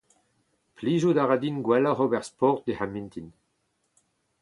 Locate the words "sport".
2.29-2.61